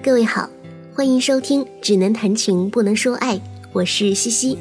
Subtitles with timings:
[0.00, 0.48] 各位好，
[0.94, 3.36] 欢迎收听《只能谈情不能说爱》，
[3.72, 4.56] 我是西西。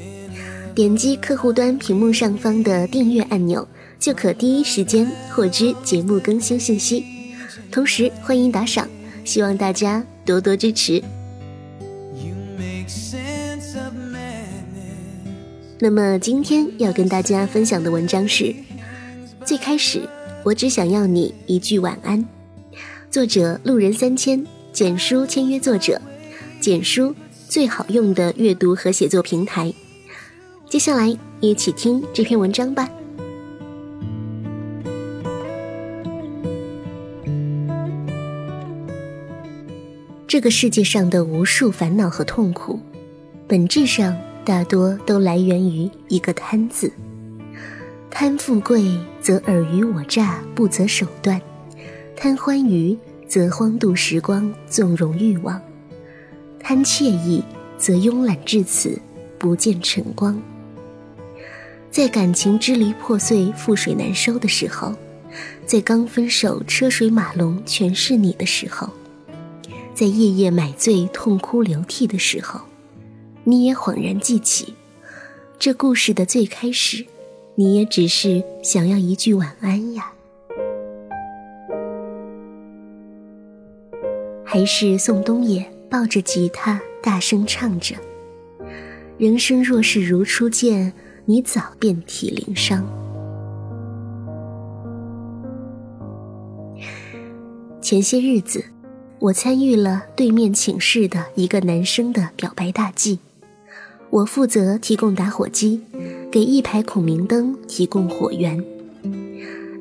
[0.73, 3.65] 点击客户端屏幕上方的订阅按钮，
[3.99, 7.05] 就可第一时间获知节目更新信息。
[7.71, 8.89] 同时欢迎打赏，
[9.23, 11.01] 希望大家多多支持。
[15.79, 18.55] 那么今天要跟大家分享的文章是：
[19.45, 20.01] 最开始
[20.43, 22.25] 我只想要你一句晚安。
[23.09, 24.45] 作者路人三千，
[24.77, 25.99] 简书签约作者，
[26.61, 27.15] 简书
[27.49, 29.73] 最好用的阅读和写作平台。
[30.69, 32.87] 接下来一起听这篇文章吧。
[40.27, 42.79] 这个世界上的无数烦恼和痛苦，
[43.47, 44.15] 本质上
[44.45, 46.93] 大多都来源于一个“贪”字。
[48.11, 51.41] 贪富贵则尔虞我诈，不择手段。
[52.15, 52.95] 贪欢愉，
[53.27, 55.59] 则荒度时光，纵容欲望；
[56.59, 57.43] 贪惬意，
[57.77, 58.99] 则慵懒至此，
[59.37, 60.41] 不见晨光。
[61.91, 64.93] 在感情支离破碎、覆水难收的时候，
[65.65, 68.89] 在刚分手、车水马龙全是你的时候，
[69.93, 72.61] 在夜夜买醉、痛哭流涕的时候，
[73.43, 74.73] 你也恍然记起，
[75.59, 77.05] 这故事的最开始，
[77.55, 80.11] 你也只是想要一句晚安呀。
[84.57, 87.95] 还是宋冬野抱着吉他大声唱着
[89.19, 90.93] ：“人生若是如初见，
[91.25, 92.83] 你早遍体鳞伤。”
[97.79, 98.65] 前些日子，
[99.19, 103.19] 我参与了对面寝室的一个男生的表白大计，
[104.09, 105.83] 我负责提供打火机，
[106.31, 108.65] 给一排孔明灯提供火源。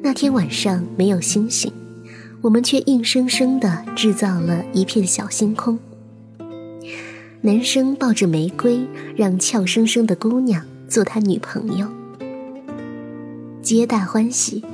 [0.02, 1.72] 那天晚上没有星星。
[2.42, 5.78] 我们却硬生生地制造了一片小星空。
[7.40, 8.80] 男生抱着玫瑰，
[9.14, 11.88] 让俏生生的姑娘做他女朋友，
[13.62, 14.64] 皆大欢喜。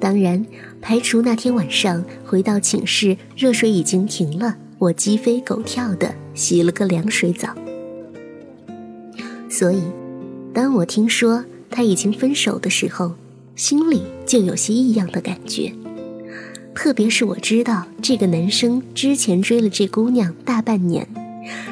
[0.00, 0.44] 当然，
[0.80, 7.54] 排除那天晚上回到寝室，热水已经停了，我鸡飞狗跳的洗了个凉水澡。
[9.48, 9.82] 所以，
[10.54, 13.12] 当我听说他已经分手的时候，
[13.54, 15.72] 心里就有些异样的感觉。
[16.74, 21.06] 特别是我知道这个男生之前追了这姑娘大半年，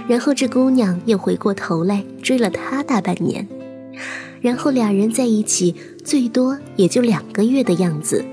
[0.08, 3.46] 然后这姑娘又回过头来追了他大半年，
[4.40, 8.24] 然后俩人在一起最多也就两个月的样子，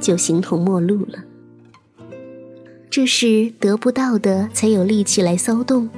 [0.00, 1.22] 就形同陌路了。
[2.90, 5.88] 这是得不到的才有力气来骚动。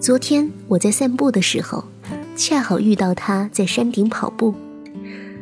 [0.00, 1.84] 昨天我在散步的时候，
[2.36, 4.54] 恰好遇到他在山顶跑步。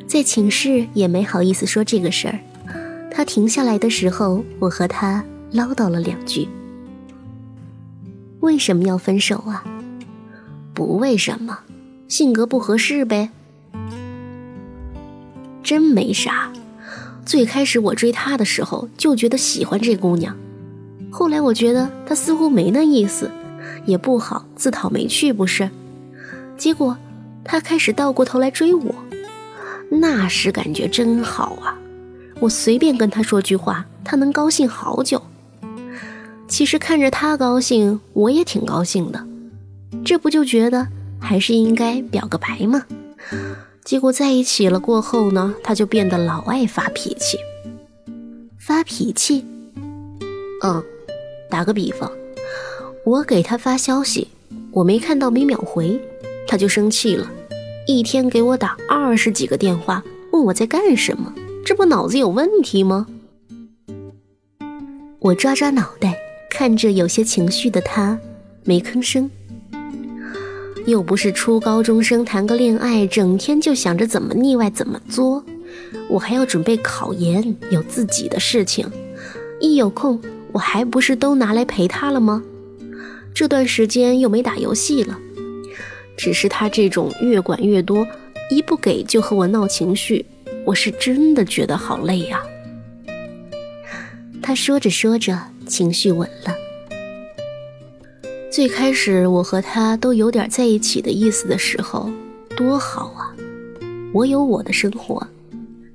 [0.07, 2.39] 在寝室也没好意思说这个事儿。
[3.11, 6.49] 他停下来的时候，我和他唠叨了两句。
[8.41, 9.65] 为什么要分手啊？
[10.75, 11.59] 不为什么，
[12.09, 13.31] 性格不合适呗。
[15.63, 16.53] 真没啥。
[17.25, 20.37] 最开始我追她的时候就觉得喜欢这姑娘，
[21.11, 23.31] 后来我觉得她似乎没那意思，
[23.87, 25.71] 也不好自讨没趣，不是？
[26.59, 26.97] 结果
[27.45, 28.95] 她开始倒过头来追我。
[29.95, 31.79] 那时感觉真好啊！
[32.41, 35.23] 我随便跟他说句话，他能高兴好久。
[36.49, 39.27] 其实看着他高兴，我也挺高兴的。
[40.03, 40.89] 这不就觉得
[41.21, 42.87] 还是应该表个白吗？
[43.85, 47.37] 结果在一起了过后呢，他就变得老爱发脾气。
[48.59, 49.45] 发脾气？
[50.63, 50.83] 嗯，
[51.51, 52.11] 打个比方，
[53.05, 54.29] 我给他发消息，
[54.71, 56.01] 我没看到没秒回，
[56.49, 57.31] 他就生气了。
[57.87, 61.33] 一天给我打二十几个电话，问我在干什么，
[61.65, 63.07] 这不脑子有问题吗？
[65.19, 66.17] 我抓抓脑袋，
[66.49, 68.19] 看着有些情绪的他，
[68.65, 69.29] 没吭声。
[70.87, 75.45] 又不是初高中生，谈个恋爱，整天就想着怎么腻歪怎么作。
[76.09, 78.89] 我还要准备考研，有自己的事情，
[79.61, 80.21] 一有空，
[80.53, 82.45] 我还不是都拿来陪他了吗？
[83.35, 85.19] 这段时间又没打游戏了。
[86.23, 88.07] 只是他这种越管越多，
[88.49, 90.25] 一不给就和我闹情绪，
[90.65, 92.41] 我是真的觉得好累呀。
[94.41, 95.37] 他说着说着，
[95.67, 96.55] 情绪稳了。
[98.53, 102.09] 最开始我和他都有点在一起的意思的时候，
[102.57, 103.35] 多好啊！
[104.13, 105.27] 我有我的生活，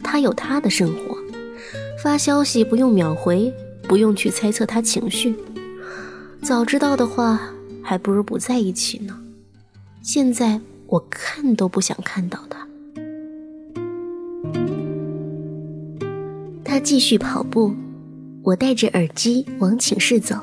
[0.03, 1.17] 他有他的生活，
[2.03, 3.49] 发消息不用秒回，
[3.83, 5.33] 不用去猜测他情绪。
[6.41, 7.39] 早知道的话，
[7.81, 9.17] 还不如不在一起呢。
[10.01, 12.67] 现在我看都不想看到他。
[16.63, 17.73] 他继续跑步，
[18.43, 20.35] 我戴着耳机往寝室走，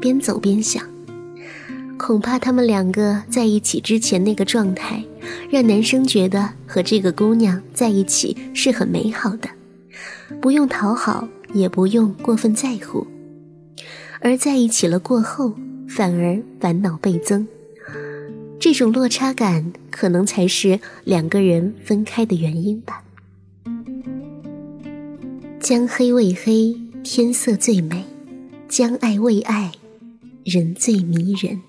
[0.00, 0.84] 边走边想，
[1.96, 5.04] 恐怕他们两个在一起之前那个状态，
[5.50, 9.48] 让男生觉得和这个姑娘在一起是很美好的，
[10.40, 13.06] 不用讨好，也不用过分在乎，
[14.20, 15.54] 而在一起了过后，
[15.88, 17.46] 反而烦恼倍增。
[18.72, 23.04] 这种落差感，可能才是两个人分开的原因吧。
[25.60, 26.74] 将黑未黑，
[27.04, 28.04] 天色最美；
[28.70, 29.72] 将爱未爱，
[30.42, 31.60] 人最迷人。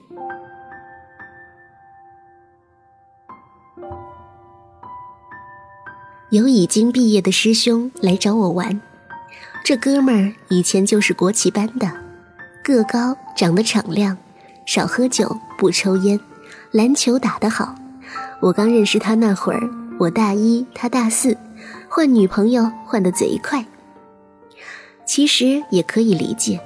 [6.29, 8.79] 有已经毕业的师兄来找我玩，
[9.61, 11.91] 这哥们儿以前就是国旗班的，
[12.63, 14.17] 个高，长得敞亮，
[14.65, 16.17] 少喝酒，不抽烟。
[16.73, 17.75] 篮球打得好，
[18.39, 21.37] 我刚认识他那会儿，我大一，他大四，
[21.87, 23.63] 换女朋友换得贼快。
[25.05, 26.59] 其实也可以理解，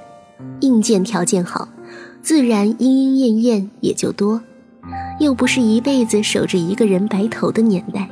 [0.60, 1.68] 硬件条件好，
[2.22, 4.40] 自然莺莺燕燕也就多，
[5.20, 8.08] 又不是一辈子守着一个人白头的年代，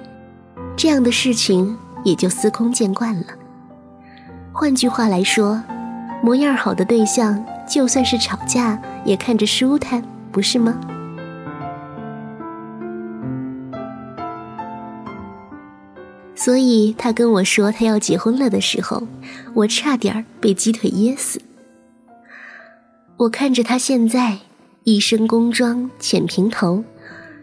[0.77, 3.25] 这样的事情也就司空见惯了。
[4.53, 5.63] 换句话来说，
[6.23, 10.79] 模样好的对象，就算是吵架也看着舒坦，不是吗？
[16.47, 19.03] 所以他跟我说他要结婚了的时候，
[19.53, 21.43] 我差点被鸡腿噎死。
[23.17, 24.39] 我看着他现在
[24.85, 26.85] 一身工装浅平头，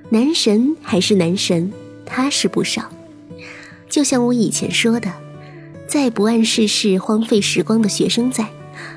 [0.09, 1.73] 男神还是男神，
[2.05, 2.89] 踏实不少。
[3.89, 5.11] 就像我以前说的，
[5.85, 8.47] 在不谙世事、荒废时光的学生在，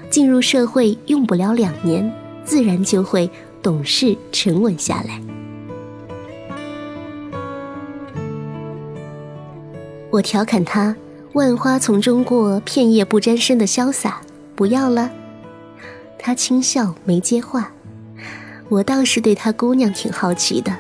[0.09, 2.15] 进入社会用不了两年，
[2.45, 3.29] 自然就会
[3.61, 5.21] 懂事沉稳下来。
[10.11, 10.97] 我调侃他
[11.35, 14.21] ：“万花丛中过，片叶不沾身的潇洒，
[14.55, 15.11] 不要了。”
[16.19, 17.73] 他轻笑，没接话。
[18.69, 20.77] 我倒是对他姑娘挺好奇的，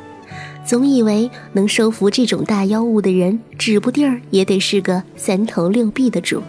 [0.64, 6.42] 总以为能收服这种大妖物的人，指不定儿也得是个三头六臂的主。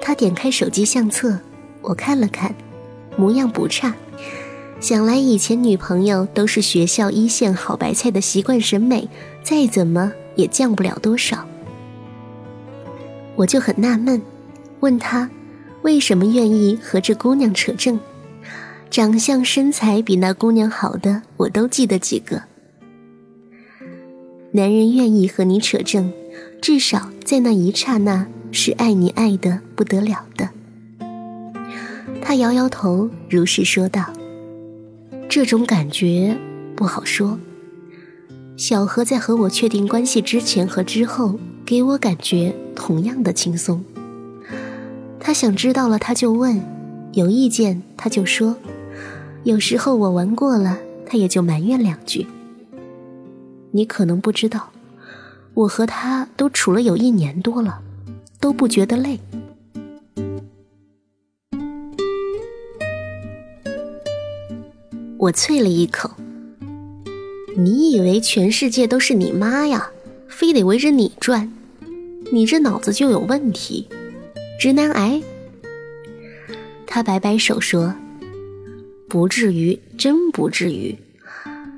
[0.00, 1.38] 他点开手机相册，
[1.80, 2.54] 我看了看，
[3.16, 3.94] 模样不差。
[4.78, 9.08] 想来以前女朋友都是学校一线好白菜的习惯审美，
[9.42, 10.12] 再怎么。
[10.36, 11.46] 也降不了多少，
[13.36, 14.20] 我就很纳闷，
[14.80, 15.30] 问他
[15.82, 17.98] 为什么愿意和这姑娘扯证，
[18.90, 22.42] 长相身材比那姑娘好的我都记得几个。
[24.52, 26.12] 男人愿意和你扯证，
[26.60, 30.48] 至少在那一刹那是爱你爱的不得了的。
[32.22, 34.12] 他摇摇头，如是说道
[35.28, 36.36] ：“这种感觉
[36.74, 37.38] 不好说。”
[38.56, 43.84] 小何在和我确定关系之前和之后，给我感觉同样的轻松。
[45.18, 46.62] 他想知道了他就问，
[47.12, 48.56] 有意见他就说。
[49.42, 52.26] 有时候我玩过了，他也就埋怨两句。
[53.72, 54.70] 你可能不知道，
[55.52, 57.80] 我和他都处了有一年多了，
[58.38, 59.18] 都不觉得累。
[65.18, 66.08] 我啐了一口。
[67.56, 69.90] 你以为全世界都是你妈呀？
[70.28, 71.52] 非得围着你转？
[72.32, 73.86] 你这脑子就有问题，
[74.58, 75.22] 直男癌。
[76.84, 77.94] 他摆摆手说
[79.08, 80.96] ：“不至于，真不至于。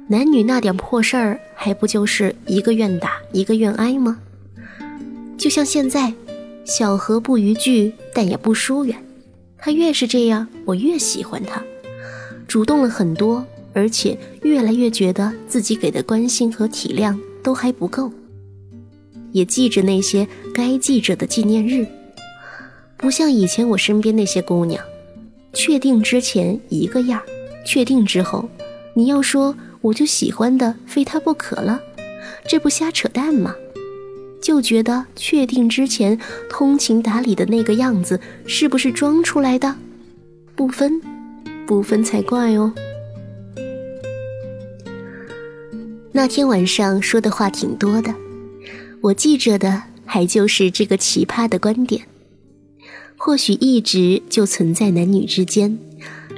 [0.09, 4.19] 男女那点破事儿，还不就是一个愿打，一个愿挨吗？
[5.37, 6.15] 就像现在，
[6.65, 8.97] 小何不逾矩，但也不疏远。
[9.59, 11.63] 他越是这样，我越喜欢他，
[12.49, 13.45] 主动了很多。”
[13.77, 18.11] 而且越来越觉得自己给的关心和体谅都还不够，
[19.33, 21.87] 也记着那些该记着的纪念日，
[22.97, 24.83] 不像以前我身边那些姑娘，
[25.53, 27.21] 确定之前一个样
[27.67, 28.49] 确定之后，
[28.95, 31.79] 你要说我就喜欢的非他不可了，
[32.49, 33.55] 这不瞎扯淡吗？
[34.41, 36.19] 就觉得确定之前
[36.49, 39.77] 通情达理的那个样子是不是装出来的？
[40.55, 40.99] 不分，
[41.67, 42.73] 不分才怪哦。
[46.17, 48.15] 那天晚上说的话挺多的，
[49.03, 52.07] 我记着的还就是这个奇葩的观点。
[53.19, 55.79] 或许一直就存在男女之间，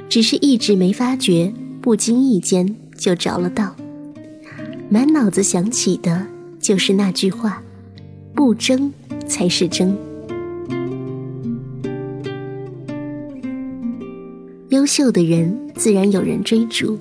[0.09, 3.73] 只是一直没发觉，不经意间就着了道。
[4.89, 6.27] 满脑子想起的
[6.59, 7.63] 就是那句话：
[8.35, 8.91] 不争
[9.29, 9.97] 才是争。
[14.67, 16.99] 优秀的人自然有人追逐，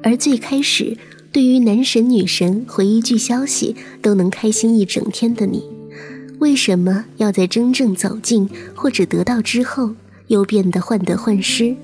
[0.00, 0.96] 而最开始。
[1.34, 5.64] 对于男神女神回一句消息都能开心一整天的你，
[6.38, 9.90] 为什么要在真正走近或者得到之后，
[10.28, 11.74] 又变得患得患失，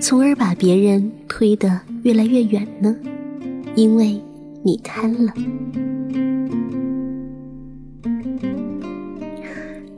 [0.00, 2.96] 从而把别人推得越来越远呢？
[3.76, 4.20] 因为
[4.64, 5.32] 你贪了。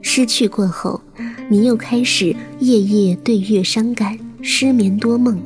[0.02, 1.00] 失去过后，
[1.48, 5.40] 你又开始夜夜对月伤感，失眠多梦，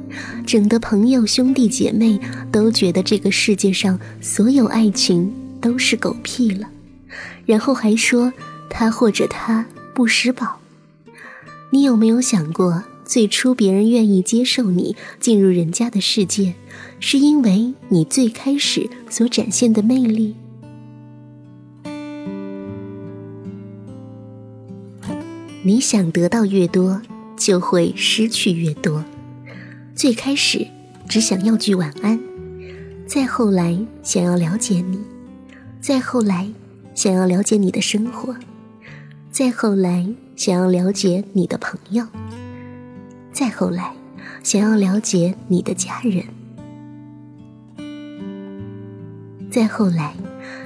[0.46, 2.20] 整的朋友兄弟姐妹
[2.50, 6.68] 都觉得这个世界上所有爱情都是狗屁了，
[7.46, 8.32] 然后还说
[8.68, 10.58] 他或者他不识宝。
[11.70, 16.54] 你有没有想过，最初别人愿意接受你进入人家的世界，
[17.00, 20.37] 是因为你最开始所展现的魅力？
[25.64, 27.00] 你想得到越多，
[27.44, 29.04] 就会失去越多。
[29.94, 30.66] 最开始
[31.08, 32.18] 只想要句晚安，
[33.06, 34.99] 再后来想要了解你，
[35.80, 36.49] 再后来
[36.94, 38.34] 想要了解你的生活，
[39.30, 40.06] 再后来
[40.37, 42.06] 想要了解你的朋友，
[43.32, 43.92] 再后来
[44.42, 46.25] 想要了解你的家人，
[49.50, 50.14] 再后来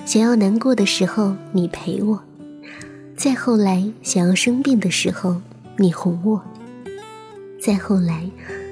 [0.04, 2.22] 想要难过的时候你陪我。
[3.16, 5.40] 再后来，想要生病的时候，
[5.78, 6.38] 你哄我；
[7.60, 8.30] 再后来，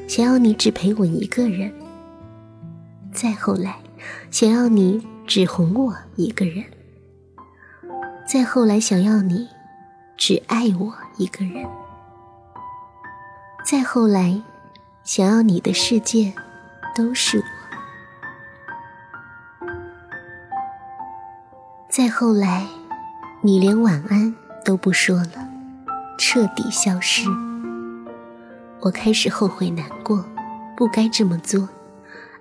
[0.08, 1.70] 想要你只陪我一个人；
[3.12, 3.76] 再后来，
[4.30, 6.64] 想要你只哄我一个人；
[8.26, 9.48] 再后来，想要你
[10.16, 11.66] 只爱我一个人；
[13.64, 14.42] 再后来，
[15.02, 16.32] 想要你的世界
[16.94, 17.44] 都是我；
[21.88, 22.66] 再后来。
[23.46, 25.50] 你连晚安都不说了，
[26.16, 27.28] 彻底消失。
[28.84, 30.22] 我开始后悔难过，
[30.76, 31.66] 不该这么做。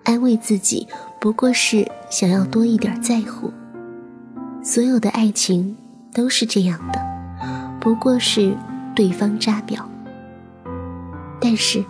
[0.04, 0.86] 安慰自己，
[1.18, 3.50] 不过是想要多一点在乎。
[4.62, 5.78] 所有的爱情
[6.14, 7.02] 都是这样的，
[7.80, 8.54] 不过是
[8.94, 9.90] 对方扎表。
[11.40, 11.82] 但是，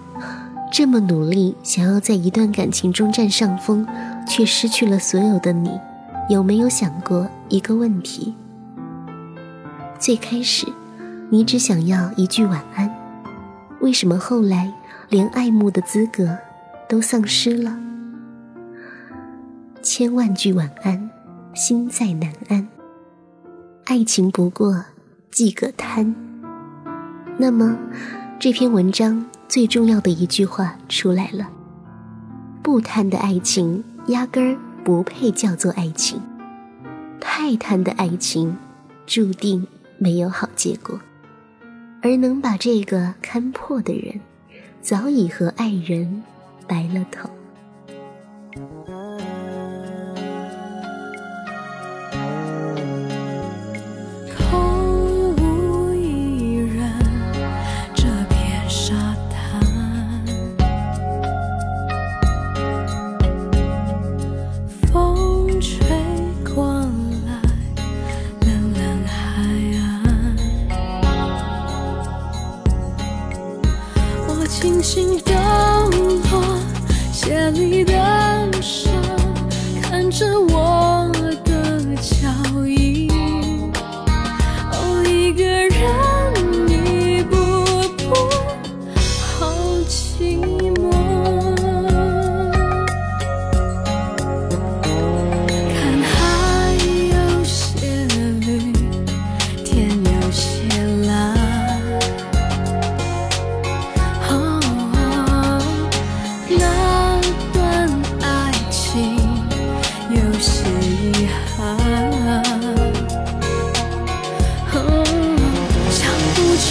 [0.72, 3.88] 这么努力想要在一段感情中占上风，
[4.28, 5.72] 却失去了所有的你，
[6.30, 8.36] 有没有想过一个问题？
[9.98, 10.68] 最开始，
[11.32, 12.88] 你只想要一句晚安，
[13.84, 14.74] 为什么后来
[15.10, 16.38] 连爱慕的资格
[16.88, 17.78] 都丧失了？
[19.82, 21.10] 千万句晚安，
[21.54, 22.66] 心在难安。
[23.84, 24.86] 爱情不过
[25.30, 26.16] 即个贪。
[27.38, 27.78] 那么，
[28.40, 31.50] 这篇文章最重要的一句话出来了：
[32.62, 36.22] 不贪的爱情压根儿不配叫做爱情，
[37.20, 38.56] 太贪的爱情
[39.06, 39.68] 注定。
[40.00, 41.00] 没有好结果，
[42.04, 44.20] 而能把这个看破的人，
[44.82, 46.22] 早已和爱人
[46.68, 47.30] 白了头。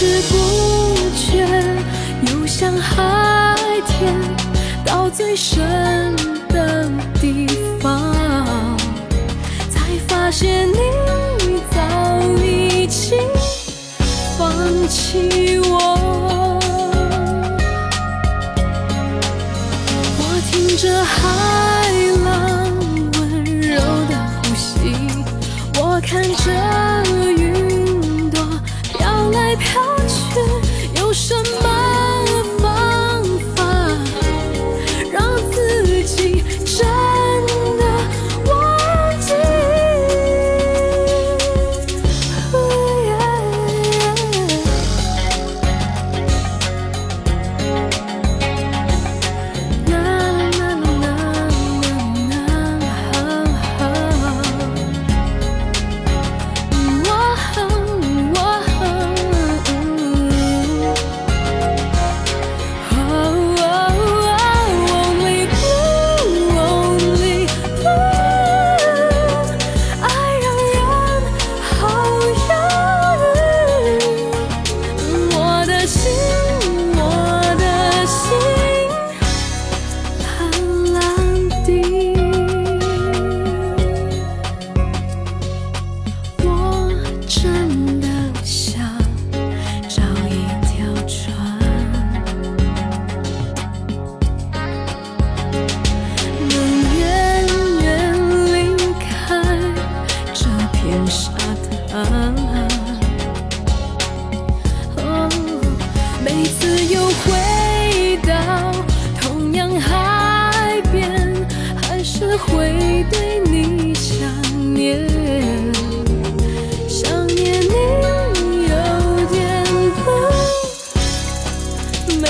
[0.03, 0.35] 知不
[1.15, 1.47] 觉
[2.29, 3.55] 又像海
[3.87, 4.13] 天
[4.83, 6.13] 到最深
[6.49, 6.89] 的
[7.21, 7.47] 地
[7.79, 8.13] 方，
[9.71, 11.79] 才发现你早
[12.43, 13.17] 已经
[14.37, 14.51] 放
[14.89, 16.59] 弃我。
[20.19, 21.82] 我听着海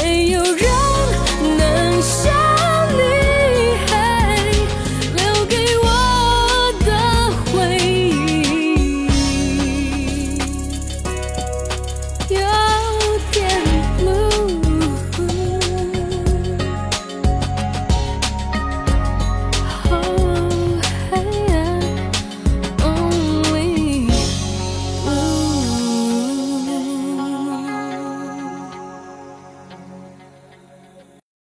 [0.04, 2.43] 没有人能相